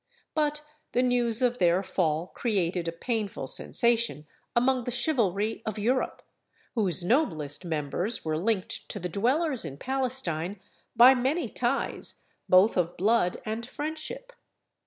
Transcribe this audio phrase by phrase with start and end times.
[0.33, 0.63] But
[0.93, 6.23] the news of their fall created a painful sensation among the chivalry of Europe,
[6.73, 10.59] whose noblest members were linked to the dwellers in Palestine
[10.95, 14.33] by many ties, both of blood and friendship.